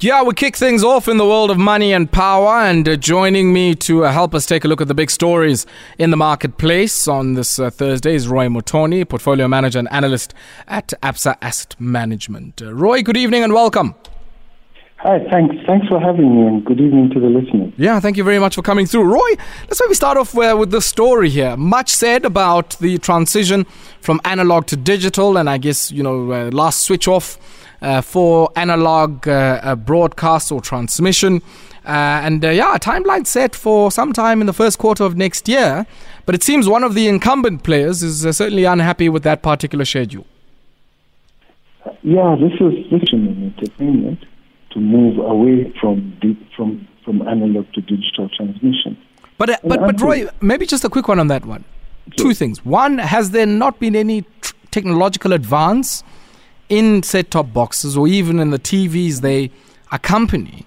[0.00, 3.52] Yeah, we kick things off in the world of money and power, and uh, joining
[3.52, 5.66] me to uh, help us take a look at the big stories
[5.98, 10.34] in the marketplace on this uh, Thursday is Roy Mootoni, portfolio manager and analyst
[10.68, 12.62] at Absa Asset Management.
[12.62, 13.96] Uh, Roy, good evening and welcome.
[14.98, 15.56] Hi, thanks.
[15.66, 17.72] Thanks for having me, and good evening to the listeners.
[17.76, 19.02] Yeah, thank you very much for coming through.
[19.02, 19.30] Roy,
[19.62, 21.56] let's maybe start off uh, with the story here.
[21.56, 23.66] Much said about the transition
[24.00, 27.36] from analog to digital, and I guess, you know, uh, last switch off
[27.82, 31.42] uh, for analog uh, uh, broadcast or transmission.
[31.84, 35.86] Uh, and yeah, a timeline set for sometime in the first quarter of next year.
[36.26, 40.26] But it seems one of the incumbent players is certainly unhappy with that particular schedule.
[42.02, 44.24] Yeah, this is this in entertainment
[44.72, 46.18] to move away from
[46.54, 48.98] from from analog to digital transmission.
[49.38, 51.64] But uh, but but Roy, maybe just a quick one on that one.
[52.16, 52.64] Two things.
[52.64, 56.02] One, has there not been any tr- technological advance
[56.68, 59.50] in set top boxes or even in the TVs they
[59.90, 60.66] accompany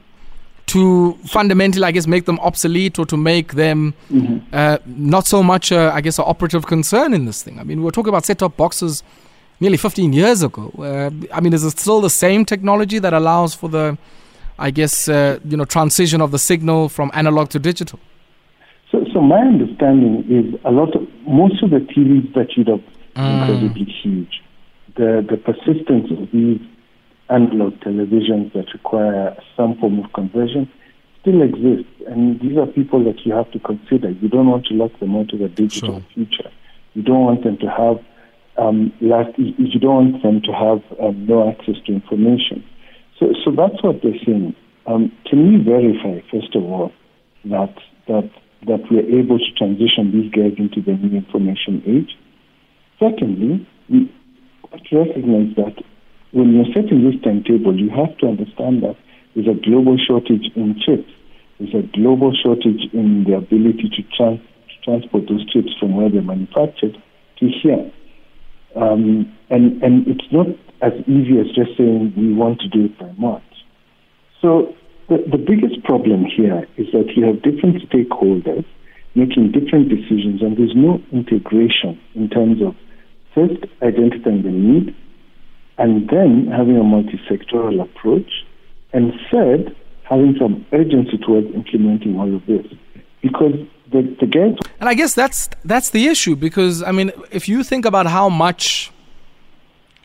[0.68, 4.38] to fundamentally, I guess, make them obsolete or to make them mm-hmm.
[4.54, 7.60] uh, not so much, uh, I guess, an operative concern in this thing?
[7.60, 9.04] I mean, we were talking about set top boxes
[9.60, 10.72] nearly 15 years ago.
[10.80, 13.98] Uh, I mean, is it still the same technology that allows for the,
[14.58, 18.00] I guess, uh, you know, transition of the signal from analog to digital?
[18.94, 22.80] So, so my understanding is a lot of most of the TVs that you'd have
[23.16, 23.42] mm.
[23.42, 24.42] incredibly huge
[24.96, 26.62] the, the persistence of these
[27.30, 30.70] analog televisions that require some form of conversion
[31.22, 31.92] still exists.
[32.08, 34.10] And these are people that you have to consider.
[34.10, 36.08] You don't want to lock them into the digital sure.
[36.14, 36.52] future.
[36.94, 38.04] You don't want them to have
[38.58, 42.64] um, last, you don't want them to have um, no access to information.
[43.18, 44.56] So, so that's what they're saying.
[44.88, 46.92] Um, can we verify, first of all,
[47.46, 47.74] that
[48.08, 48.30] that
[48.68, 52.18] that we're able to transition these guys into the new information age?
[53.00, 54.12] Secondly, we,
[54.72, 55.84] have to recognize that
[56.32, 58.96] when you're setting this timetable, you have to understand that
[59.36, 61.10] there's a global shortage in chips.
[61.60, 66.10] There's a global shortage in the ability to, trans- to transport those chips from where
[66.10, 66.98] they're manufactured
[67.40, 67.92] to here.
[68.76, 70.48] Um, and, and it's not
[70.82, 73.44] as easy as just saying we want to do it by March.
[74.42, 74.74] So
[75.10, 78.66] the, the biggest problem here is that you have different stakeholders
[79.14, 82.74] making different decisions, and there's no integration in terms of
[83.34, 84.96] First, identifying the need,
[85.78, 88.30] and then having a multi-sectoral approach,
[88.94, 92.66] and third, having some urgency towards implementing all of this.
[93.22, 93.54] Because
[93.92, 94.58] the, the.
[94.80, 98.30] And I guess that's that's the issue because I mean, if you think about how
[98.30, 98.92] much,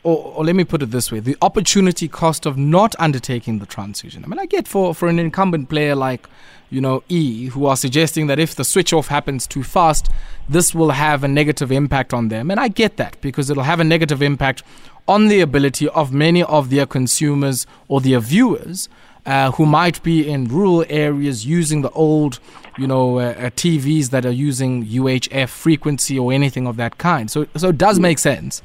[0.07, 3.67] or, or let me put it this way, the opportunity cost of not undertaking the
[3.67, 4.25] transition.
[4.25, 6.29] I mean, I get for for an incumbent player like
[6.69, 10.11] you know, E, who are suggesting that if the switch off happens too fast,
[10.49, 12.51] this will have a negative impact on them.
[12.51, 14.63] And I get that because it'll have a negative impact
[15.07, 18.89] on the ability of many of their consumers or their viewers
[19.25, 22.41] uh, who might be in rural areas using the old,
[22.79, 27.31] you know, uh, uh TVs that are using UHF frequency or anything of that kind.
[27.31, 28.63] So, so it does make sense.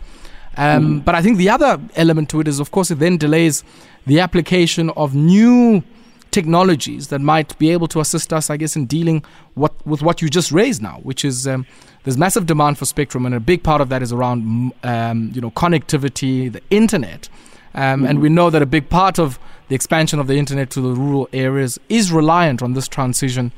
[0.57, 1.06] Um, mm.
[1.06, 3.63] But I think the other element to it is, of course, it then delays
[4.06, 5.84] the application of new
[6.31, 9.23] technologies that might be able to assist us, I guess, in dealing
[9.53, 11.66] what, with what you just raised now, which is um,
[12.03, 15.41] there's massive demand for spectrum, and a big part of that is around um, you
[15.41, 17.29] know connectivity, the internet,
[17.75, 18.06] um, mm-hmm.
[18.06, 19.38] and we know that a big part of
[19.68, 23.51] the expansion of the internet to the rural areas is reliant on this transition.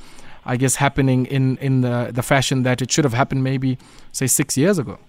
[0.46, 3.78] I guess happening in, in the, the fashion that it should have happened maybe,
[4.12, 5.00] say, six years ago.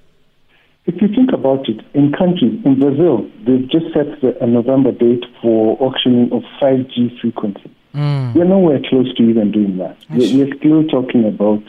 [0.86, 4.92] If you think about it, in countries, in Brazil, they've just set the, a November
[4.92, 7.74] date for auctioning of 5G frequency.
[7.94, 8.34] Mm.
[8.34, 9.96] We're nowhere close to even doing that.
[10.10, 11.62] We're, we're, still talking about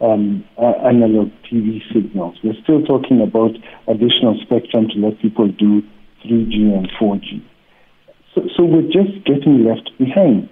[0.00, 2.36] um, uh, analog TV signals.
[2.44, 3.50] We're still talking about
[3.88, 5.82] additional spectrum to let people do
[6.24, 7.42] 3G and 4G.
[8.34, 10.48] So, so we're just getting left behind.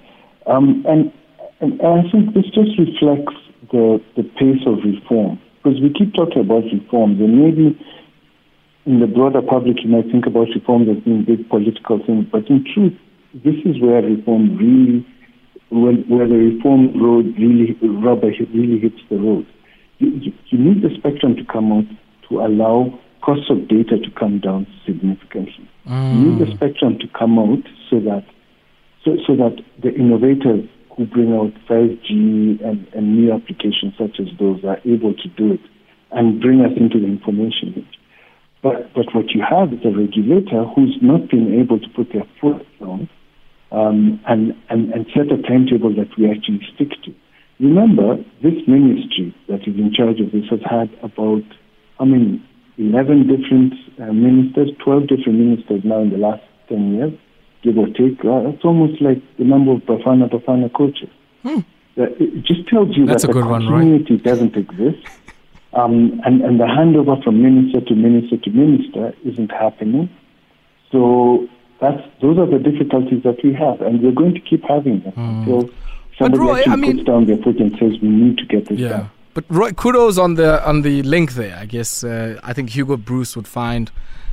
[0.47, 1.13] Um, and,
[1.61, 3.39] and, and I think this just reflects
[3.71, 5.39] the, the pace of reform.
[5.63, 7.79] Because we keep talking about reforms, and maybe
[8.87, 12.49] in the broader public, you might think about reforms as being big political things, but
[12.49, 12.97] in truth,
[13.35, 15.07] this is where reform really,
[15.69, 19.47] where, where the reform road really, rubber really hits the road.
[19.99, 21.85] You, you need the spectrum to come out
[22.31, 25.69] to allow cost of data to come down significantly.
[25.87, 26.15] Mm.
[26.15, 28.25] You need the spectrum to come out so that
[29.05, 30.69] so, so that the innovators
[31.01, 35.55] who bring out 5G and, and new applications such as those are able to do
[35.55, 35.61] it
[36.13, 37.97] and bring us into the information age.
[38.63, 42.29] But, but what you have is a regulator who's not been able to put their
[42.39, 43.09] foot down
[43.73, 47.15] um, and, and, and set a timetable that we actually stick to.
[47.61, 51.49] Remember, this ministry that is in charge of this has had about,
[51.99, 52.45] I mean,
[52.77, 57.13] 11 different uh, ministers, 12 different ministers now in the last 10 years.
[57.63, 58.25] Give or take.
[58.25, 61.11] Uh, it's almost like the number of Bafana Bafana coaches.
[61.43, 61.61] Hmm.
[61.97, 64.25] it just tells you That's that the continuity right?
[64.25, 65.07] doesn't exist.
[65.73, 70.11] Um, and, and the handover from minister to minister to minister isn't happening.
[70.91, 71.49] So
[71.81, 75.13] that's those are the difficulties that we have, and we're going to keep having them
[75.13, 75.39] mm.
[75.39, 75.71] until
[76.19, 78.69] somebody Roy, actually I mean, puts down their foot and says we need to get
[78.69, 78.89] this yeah.
[78.89, 79.11] done.
[79.33, 81.57] But Roy, kudos on the on the link there.
[81.57, 83.93] I guess uh, I think Hugo Broos would find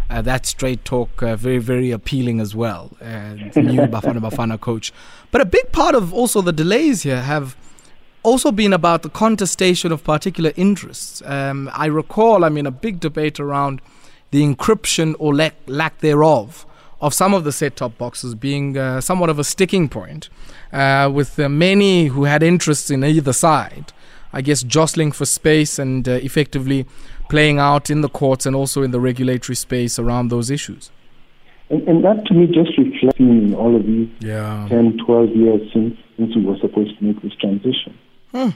[0.10, 2.96] uh, that straight talk uh, very very appealing as well.
[3.02, 4.94] Uh, new Bafana Bafana coach,
[5.32, 7.56] but a big part of also the delays here have
[8.24, 11.22] also been about the contestation of particular interests.
[11.26, 13.82] Um, I recall, I mean, a big debate around
[14.32, 16.66] the encryption or lack, lack thereof
[17.00, 20.30] of some of the set top boxes being uh, somewhat of a sticking point,
[20.74, 23.94] uh, with uh, many who had interests in either side,
[24.34, 26.86] I guess, jostling for space and uh, effectively
[27.30, 30.92] playing out in the courts and also in the regulatory space around those issues.
[31.70, 34.68] And, and that to me just reflecting all of these yeah.
[34.70, 37.98] 10, 12 years since, since we were supposed to make this transition.
[38.32, 38.50] Hmm.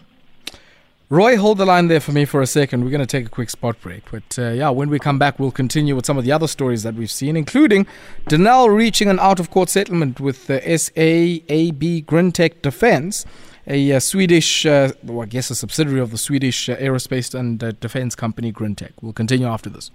[1.12, 2.86] Roy, hold the line there for me for a second.
[2.86, 4.10] We're going to take a quick spot break.
[4.10, 6.84] But uh, yeah, when we come back, we'll continue with some of the other stories
[6.84, 7.86] that we've seen, including
[8.30, 13.26] Denel reaching an out of court settlement with the SAAB Grintek Defense,
[13.68, 17.72] a Swedish, uh, well, I guess a subsidiary of the Swedish uh, aerospace and uh,
[17.72, 18.92] defense company Grintek.
[19.02, 19.92] We'll continue after this.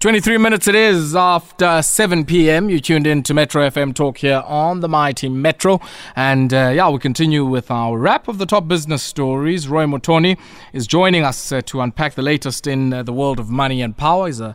[0.00, 2.70] 23 minutes it is after 7 p.m.
[2.70, 5.78] You tuned in to Metro FM Talk here on the Mighty Metro.
[6.16, 9.68] And uh, yeah, we continue with our wrap of the top business stories.
[9.68, 10.38] Roy Mootoni
[10.72, 13.94] is joining us uh, to unpack the latest in uh, the world of money and
[13.94, 14.26] power.
[14.26, 14.54] He's an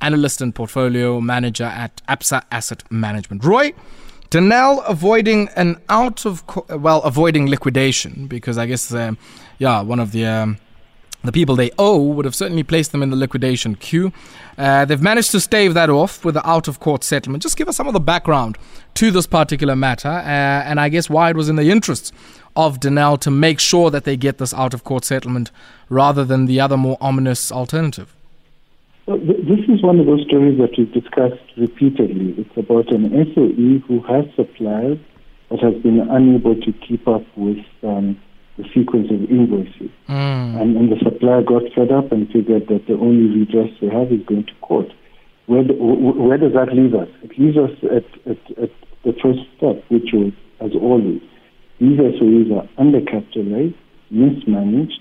[0.00, 3.44] analyst and portfolio manager at Absa Asset Management.
[3.44, 3.74] Roy,
[4.30, 9.12] Denel avoiding an out of, co- well, avoiding liquidation because I guess, uh,
[9.58, 10.26] yeah, one of the.
[10.26, 10.58] Um,
[11.24, 14.12] the people they owe would have certainly placed them in the liquidation queue.
[14.56, 17.42] Uh, they've managed to stave that off with the out of court settlement.
[17.42, 18.56] Just give us some of the background
[18.94, 22.12] to this particular matter, uh, and I guess why it was in the interests
[22.54, 25.50] of Denel to make sure that they get this out of court settlement
[25.88, 28.15] rather than the other more ominous alternative.
[29.06, 32.34] This is one of those stories that we've discussed repeatedly.
[32.38, 34.98] It's about an SOE who has suppliers
[35.48, 38.20] but has been unable to keep up with um,
[38.58, 39.90] the sequence of invoices.
[40.08, 40.60] Mm.
[40.60, 44.10] And, and, the supplier got fed up and figured that the only redress they have
[44.10, 44.86] is going to court.
[45.46, 47.08] Where, where does that leave us?
[47.22, 48.70] It leaves us at, at, at
[49.04, 51.22] the first step, which was, as always,
[51.78, 53.76] these SOEs are undercapitalized,
[54.10, 55.00] mismanaged,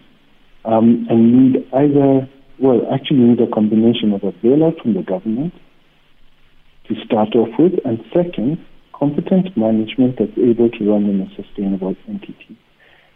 [0.66, 2.30] um, and need either,
[2.60, 5.54] well, actually need a combination of a bailout from the government
[6.88, 8.64] to start off with, and second,
[8.94, 12.58] competent management that's able to run in a sustainable entity.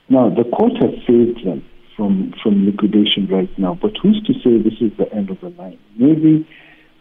[0.09, 1.63] Now, the court has saved them
[1.95, 5.49] from, from liquidation right now, but who's to say this is the end of the
[5.49, 5.77] line?
[5.97, 6.47] Maybe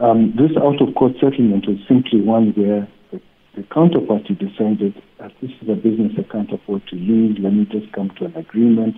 [0.00, 3.20] um, this out of court settlement was simply one where the,
[3.56, 7.66] the counterparty decided that this is a business I can't afford to lose, let me
[7.70, 8.96] just come to an agreement.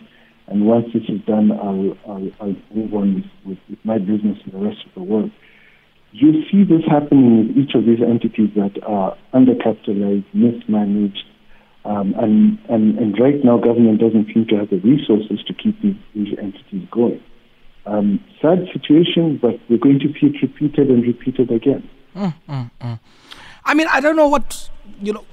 [0.51, 4.53] And once this is done, I'll, I'll, I'll move on with, with, my business in
[4.53, 5.31] the rest of the world.
[6.13, 11.25] You see this happening with each of these entities that are undercapitalized, mismanaged,
[11.85, 15.81] um, and, and, and right now, government doesn't seem to have the resources to keep
[15.81, 17.23] these, these entities going.
[17.87, 21.89] Um, sad situation, but we're going to see it repeated and repeated again.
[22.15, 23.01] Mm, mm, mm.
[23.65, 24.69] I mean, I don't know what,
[25.01, 25.25] you know,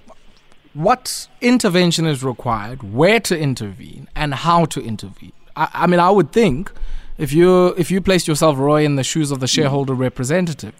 [0.77, 5.33] what intervention is required, where to intervene, and how to intervene.
[5.55, 6.71] I, I mean, I would think
[7.17, 10.75] if you if you placed yourself, Roy, in the shoes of the shareholder representative,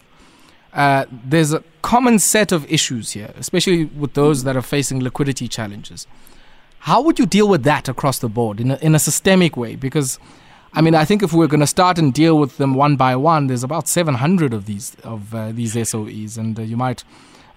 [0.74, 5.48] uh, there's a common set of issues here, especially with those that are facing liquidity
[5.48, 6.06] challenges.
[6.80, 9.76] How would you deal with that across the board in a, in a systemic way?
[9.76, 10.20] Because,
[10.74, 13.16] I mean, I think if we're going to start and deal with them one by
[13.16, 17.04] one, there's about 700 of these of uh, these SOEs, and uh, you might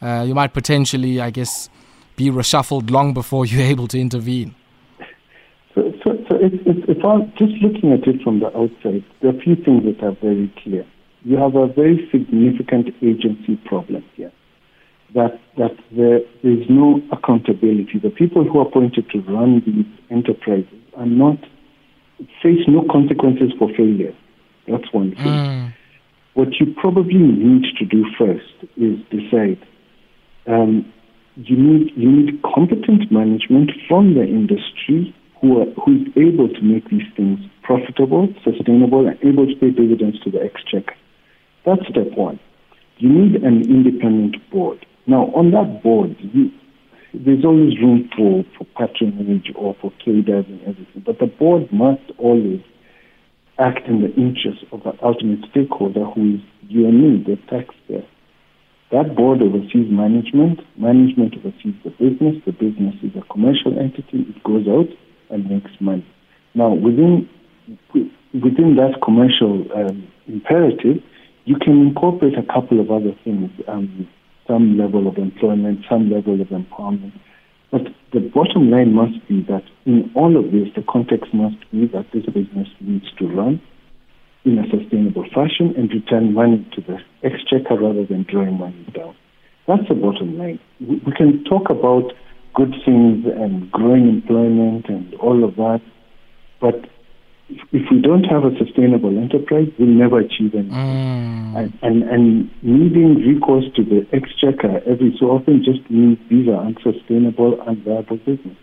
[0.00, 1.68] uh, you might potentially, I guess,
[2.17, 4.55] be reshuffled long before you're able to intervene.
[5.75, 9.33] So, so, so it's, it's, it's all, just looking at it from the outside, there
[9.33, 10.85] are a few things that are very clear
[11.25, 14.33] you have a very significant agency problem here.
[15.14, 17.99] That that there is no accountability.
[18.00, 21.38] The people who are appointed to run these enterprises are not
[22.43, 24.14] face no consequences for failure.
[24.69, 25.25] That's one thing.
[25.25, 25.75] Mm.
[26.35, 29.67] What you probably need to do first is decide.
[30.47, 30.93] Um,
[31.47, 36.62] you need you need competent management from the industry who are who is able to
[36.62, 40.94] make these things profitable, sustainable, and able to pay dividends to the exchequer.
[41.64, 42.40] That's step one.
[42.99, 44.85] You need an independent board.
[45.06, 46.50] Now, on that board, you,
[47.14, 52.02] there's always room for, for patronage or for cadres and everything, but the board must
[52.18, 52.61] always
[53.59, 58.06] act in the interest of the ultimate stakeholder, who is you and me, the taxpayer.
[58.90, 60.61] That board oversees management.
[60.76, 62.42] Management oversees the business.
[62.44, 64.26] The business is a commercial entity.
[64.28, 64.88] It goes out
[65.30, 66.06] and makes money.
[66.54, 67.28] Now, within
[68.35, 71.02] within that commercial um, imperative,
[71.44, 74.09] you can incorporate a couple of other things, um,
[74.49, 77.12] some level of employment, some level of empowerment.
[77.70, 77.82] But
[78.12, 82.06] the bottom line must be that in all of this, the context must be that
[82.12, 83.62] this business needs to run
[84.44, 89.14] in a sustainable fashion and return money to the exchequer rather than drawing money down.
[89.66, 90.59] That's the bottom line.
[90.80, 92.12] We can talk about
[92.54, 95.80] good things and growing employment and all of that,
[96.61, 96.88] but
[97.73, 100.70] if we don't have a sustainable enterprise, we'll never achieve anything.
[100.70, 101.56] Mm.
[101.56, 106.64] And, and, and needing recourse to the exchequer every so often just means these are
[106.64, 108.56] unsustainable, unviable businesses.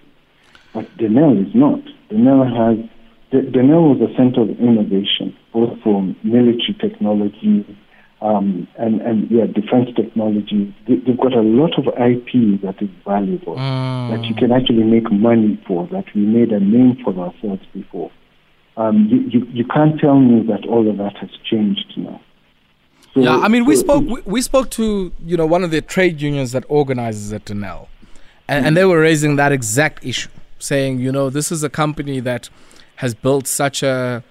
[0.73, 1.81] But Denel is not.
[2.09, 2.89] Denel has
[3.31, 7.65] Denel was a center of innovation, both for military technology
[8.21, 10.75] um, and, and yeah, defense technology.
[10.87, 14.09] They, have got a lot of IP that is valuable, mm.
[14.09, 18.11] that you can actually make money for, that we made a name for ourselves before.
[18.75, 22.21] Um, you, you, you can't tell me that all of that has changed now.
[23.13, 25.81] So, yeah, I mean, we spoke we, we, spoke to you know one of the
[25.81, 27.87] trade unions that organizes at Denel,
[28.47, 30.29] and, mm and they were raising that exact issue,
[30.59, 32.49] saying you know this is a company that
[32.97, 34.23] has built such a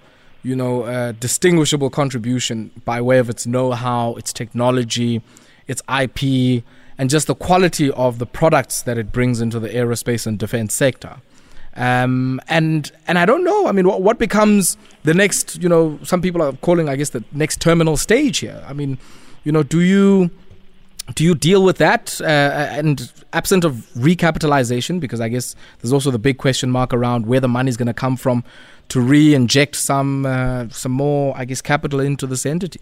[0.43, 5.21] you know a distinguishable contribution by way of its know-how, its technology,
[5.67, 6.63] its IP,
[6.97, 10.73] and just the quality of the products that it brings into the aerospace and defense
[10.73, 11.17] sector.
[11.75, 13.67] Um, and and I don't know.
[13.67, 15.61] I mean, what, what becomes the next?
[15.61, 18.63] You know, some people are calling, I guess, the next terminal stage here.
[18.67, 18.97] I mean,
[19.43, 20.31] you know, do you
[21.15, 24.99] do you deal with that uh, and absent of recapitalization?
[24.99, 27.87] Because I guess there's also the big question mark around where the money is going
[27.87, 28.43] to come from
[28.89, 32.81] to re-inject some uh, some more, I guess, capital into this entity.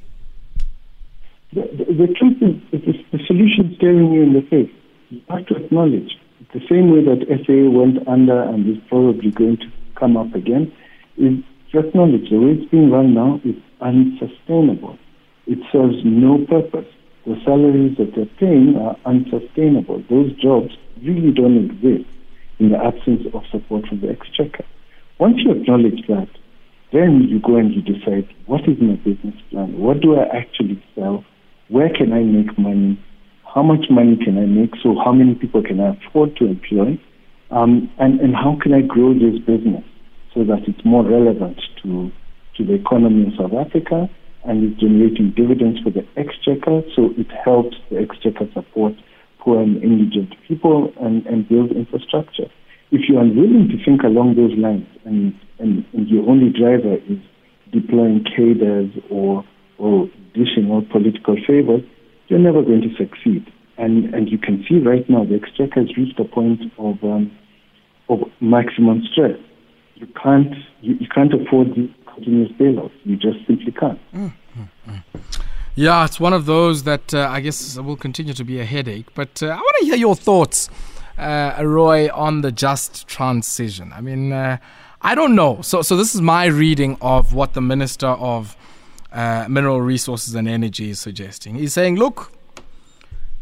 [1.53, 4.71] The, the, the truth is, the solution staring you in the face.
[5.09, 6.17] You have to acknowledge
[6.55, 9.65] the same way that SA went under and is probably going to
[9.99, 10.71] come up again,
[11.17, 14.97] is to acknowledge the way it's being run now is unsustainable.
[15.47, 16.87] It serves no purpose.
[17.25, 20.03] The salaries that they're paying are unsustainable.
[20.09, 22.09] Those jobs really don't exist
[22.59, 24.65] in the absence of support from the exchequer.
[25.19, 26.29] Once you acknowledge that,
[26.93, 29.77] then you go and you decide what is my business plan?
[29.79, 31.25] What do I actually sell?
[31.69, 32.99] Where can I make money?
[33.55, 34.71] how much money can I make?
[34.83, 36.99] So how many people can I afford to employ?
[37.51, 39.83] Um, and, and how can I grow this business
[40.33, 42.11] so that it's more relevant to,
[42.57, 44.09] to the economy of South Africa
[44.47, 48.93] and is generating dividends for the exchequer, so it helps the exchequer support
[49.45, 52.49] poor and indigent people and, and build infrastructure.
[52.91, 57.19] If you're unwilling to think along those lines and, and, and your only driver is
[57.71, 59.43] deploying cadres or,
[59.77, 61.81] or dishing out political favors,
[62.27, 63.45] you're never going to succeed.
[63.77, 67.29] And and you can see right now the exchequer has reached a point of um,
[68.07, 69.37] of maximum stress.
[69.95, 71.75] You can't you, you can't afford
[72.15, 72.91] continuous bailouts.
[73.03, 73.99] You just simply can't.
[74.13, 75.03] Mm, mm, mm.
[75.75, 79.13] Yeah, it's one of those that uh, I guess will continue to be a headache.
[79.13, 80.69] But uh, I want to hear your thoughts,
[81.17, 83.91] uh, Roy, on the just transition.
[83.93, 84.57] I mean, uh,
[85.01, 85.61] I don't know.
[85.61, 88.55] So, so this is my reading of what the Minister of
[89.11, 91.55] uh, Mineral Resources and Energy is suggesting.
[91.55, 92.31] He's saying, look,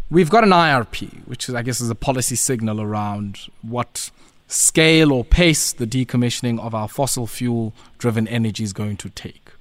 [0.09, 4.09] we've got an IRP, which is, I guess is a policy signal around what
[4.53, 9.51] scale or pace the decommissioning of our fossil fuel driven energy is going to take.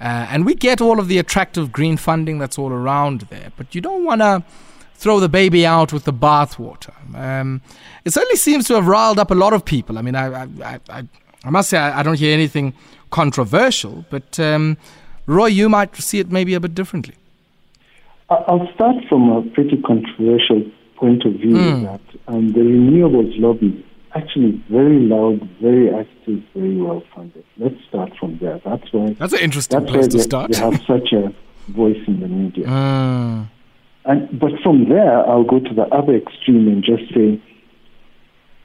[0.00, 3.74] Uh, and we get all of the attractive green funding that's all around there, but
[3.74, 4.42] you don't want to
[4.94, 6.94] throw the baby out with the bathwater.
[7.14, 7.60] Um,
[8.04, 9.98] it certainly seems to have riled up a lot of people.
[9.98, 11.08] I mean, I, I, I,
[11.44, 12.72] I must say, I, I, don't hear anything
[13.10, 14.78] controversial, but um,
[15.26, 17.14] Roy, you might see it maybe a bit differently.
[18.30, 21.82] I'll start from a pretty controversial point of view mm.
[21.82, 27.44] that um, the renewables lobby actually very loud, very active, very well funded.
[27.56, 28.60] Let's start from there.
[28.64, 29.14] That's why.
[29.18, 30.52] That's an interesting that's place to they, start.
[30.52, 31.34] They have such a
[31.70, 32.66] voice in the media.
[32.66, 33.48] Mm.
[34.04, 37.40] And but from there, I'll go to the other extreme and just say,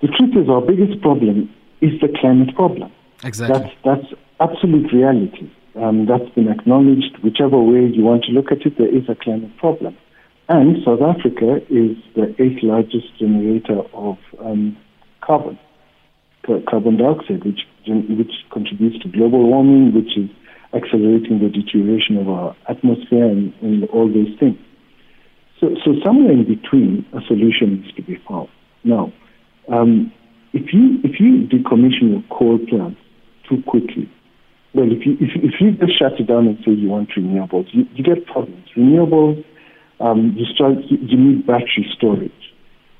[0.01, 2.91] the truth is, our biggest problem is the climate problem.
[3.23, 3.73] Exactly.
[3.83, 5.51] That's that's absolute reality.
[5.75, 7.17] Um, that's been acknowledged.
[7.23, 9.97] Whichever way you want to look at it, there is a climate problem.
[10.47, 14.77] And South Africa is the eighth largest generator of um,
[16.75, 20.27] carbon dioxide, which, which contributes to global warming, which is
[20.75, 24.59] accelerating the deterioration of our atmosphere and, and all those things.
[25.59, 28.49] So, so somewhere in between, a solution needs to be found.
[28.83, 29.13] Now,
[29.71, 30.11] um,
[30.51, 32.99] if you if you decommission your coal plants
[33.47, 34.11] too quickly,
[34.73, 37.67] well, if you, if, if you just shut it down and say you want renewables,
[37.71, 38.67] you, you get problems.
[38.75, 39.43] Renewables
[39.99, 42.43] Um, you, start, you need battery storage,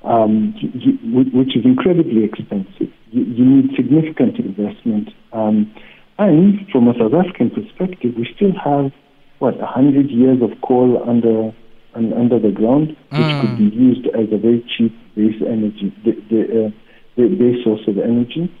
[0.06, 0.98] um, you,
[1.34, 2.92] which is incredibly expensive.
[3.10, 5.10] You, you need significant investment.
[5.32, 5.72] Um,
[6.18, 8.92] and from a South African perspective, we still have,
[9.38, 11.52] what, 100 years of coal under
[11.96, 13.40] under the ground, which mm.
[13.40, 16.70] could be used as a very cheap base energy, the, the, uh,
[17.16, 18.52] the base source of energy.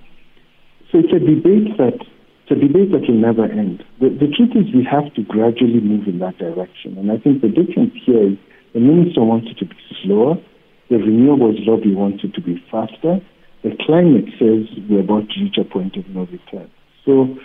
[0.90, 3.84] So it's a debate that it's a debate that will never end.
[4.00, 6.96] The, the truth is we have to gradually move in that direction.
[6.96, 8.38] And I think the difference here is
[8.72, 10.36] the minister wants it to be slower,
[10.88, 13.20] the renewables lobby wants it to be faster,
[13.62, 16.70] the climate says we're about to reach a point of no return.
[17.04, 17.36] So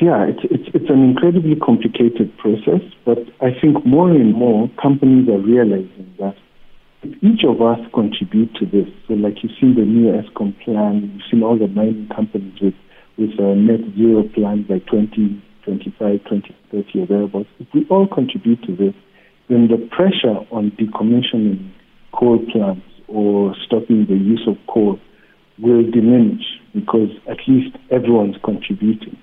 [0.00, 5.28] yeah, it's, it's, it's an incredibly complicated process, but I think more and more companies
[5.28, 6.36] are realizing that
[7.22, 8.86] each of us contribute to this.
[9.08, 12.74] So, like you've seen the new Eskom plan, you've seen all the mining companies with
[13.18, 17.48] with a net zero plan by 2025, 2030 or thereabouts.
[17.58, 18.94] If we all contribute to this,
[19.48, 21.72] then the pressure on decommissioning
[22.12, 24.98] coal plants or stopping the use of coal
[25.58, 26.42] will diminish
[26.74, 29.16] because at least everyone's contributing.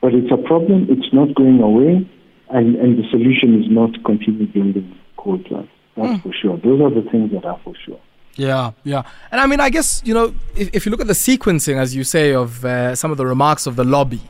[0.00, 2.08] But it's a problem, it's not going away,
[2.50, 5.70] and, and the solution is not continue building coal plants.
[5.96, 6.22] That's mm.
[6.22, 6.56] for sure.
[6.58, 8.00] Those are the things that are for sure.
[8.34, 9.02] Yeah, yeah.
[9.30, 11.96] And I mean, I guess, you know, if, if you look at the sequencing, as
[11.96, 14.20] you say, of uh, some of the remarks of the lobby,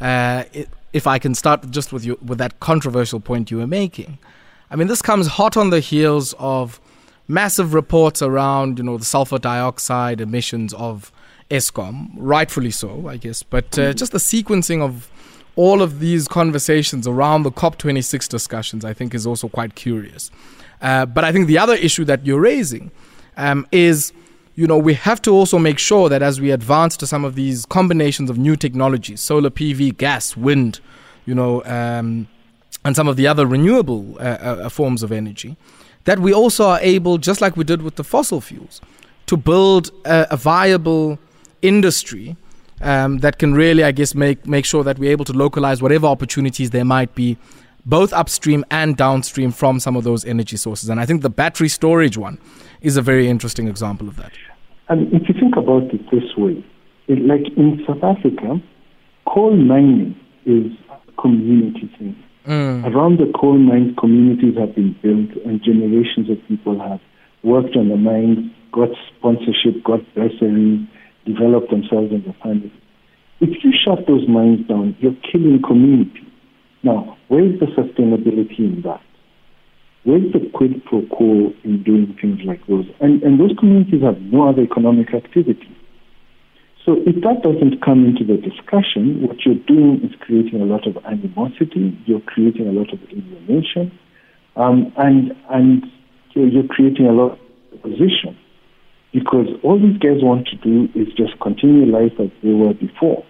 [0.00, 3.66] uh, it, if I can start just with you, with that controversial point you were
[3.66, 4.18] making,
[4.72, 6.80] I mean, this comes hot on the heels of
[7.28, 11.12] massive reports around, you know, the sulfur dioxide emissions of
[11.50, 13.94] Eskom, rightfully so, I guess, but uh, mm.
[13.94, 15.10] just the sequencing of
[15.56, 20.30] all of these conversations around the COP26 discussions, I think, is also quite curious.
[20.80, 22.90] Uh, but I think the other issue that you're raising
[23.36, 24.14] um, is,
[24.54, 27.34] you know, we have to also make sure that as we advance to some of
[27.34, 30.80] these combinations of new technologies, solar PV, gas, wind,
[31.26, 32.26] you know, um,
[32.84, 35.56] and some of the other renewable uh, uh, forms of energy,
[36.04, 38.80] that we also are able, just like we did with the fossil fuels,
[39.26, 41.18] to build a, a viable
[41.62, 42.36] industry
[42.80, 46.06] um, that can really, I guess, make make sure that we're able to localize whatever
[46.06, 47.36] opportunities there might be,
[47.86, 50.88] both upstream and downstream from some of those energy sources.
[50.88, 52.38] And I think the battery storage one
[52.80, 54.32] is a very interesting example of that.
[54.88, 56.64] And if you think about it this way,
[57.06, 58.60] it, like in South Africa,
[59.26, 62.16] coal mining is a community thing.
[62.46, 62.84] Mm.
[62.92, 67.00] Around the coal mines, communities have been built, and generations of people have
[67.42, 70.86] worked on the mines, got sponsorship, got bursaries,
[71.24, 72.72] developed themselves and their families.
[73.40, 76.26] If you shut those mines down, you're killing community.
[76.82, 79.02] Now, where is the sustainability in that?
[80.04, 82.86] Where's the quid pro quo in doing things like those?
[83.00, 85.68] And, and those communities have no other economic activity.
[86.84, 90.86] So if that doesn't come into the discussion, what you're doing is creating a lot
[90.86, 93.96] of animosity, you're creating a lot of alienation,
[94.56, 95.84] um, and, and
[96.34, 97.38] you're creating a lot of
[97.78, 98.36] opposition
[99.12, 103.24] because all these guys want to do is just continue life as they were before.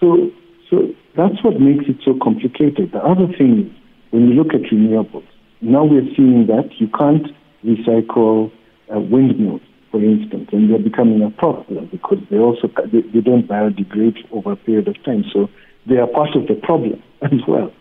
[0.00, 0.30] So,
[0.70, 2.92] so that's what makes it so complicated.
[2.92, 3.72] The other thing is
[4.10, 5.26] when you look at renewables,
[5.60, 7.26] now we're seeing that you can't
[7.64, 8.50] recycle
[8.94, 13.48] uh, windmills, for instance, and they're becoming a problem because they also they, they don't
[13.48, 15.24] biodegrade over a period of time.
[15.32, 15.48] So
[15.86, 17.72] they are part of the problem as well.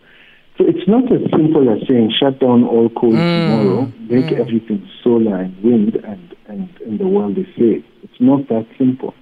[0.57, 3.15] So it's not as simple as saying shut down all coal mm.
[3.15, 4.39] tomorrow, make mm.
[4.39, 7.85] everything solar and wind, and, and, and the world is safe.
[8.01, 9.13] It's not that simple.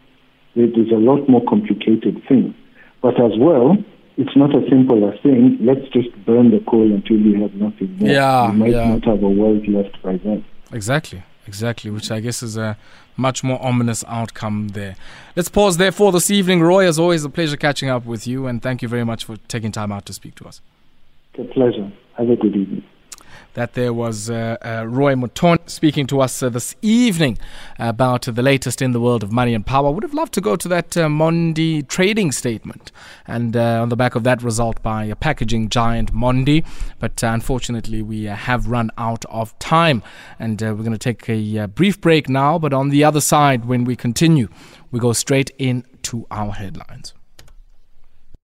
[0.55, 2.55] It is a lot more complicated thing.
[3.01, 3.75] But as well,
[4.17, 7.97] it's not as simple as saying let's just burn the coal until we have nothing
[7.97, 8.09] more.
[8.09, 8.87] Yeah, we might yeah.
[8.87, 10.45] not have a world left by then.
[10.71, 11.21] Exactly.
[11.47, 12.77] Exactly, which I guess is a
[13.17, 14.95] much more ominous outcome there.
[15.35, 16.61] Let's pause there for this evening.
[16.61, 19.37] Roy, as always, a pleasure catching up with you, and thank you very much for
[19.47, 20.61] taking time out to speak to us.
[21.33, 21.91] It's a pleasure.
[22.17, 22.83] Have a good evening.
[23.55, 27.37] That there was uh, uh, Roy Mutonya speaking to us uh, this evening
[27.79, 29.91] about the latest in the world of money and power.
[29.91, 32.91] Would have loved to go to that uh, Mondi trading statement
[33.25, 36.65] and uh, on the back of that result by a packaging giant Mondi,
[36.99, 40.03] but unfortunately we have run out of time
[40.37, 42.59] and we're going to take a brief break now.
[42.59, 44.49] But on the other side, when we continue,
[44.91, 47.13] we go straight into our headlines.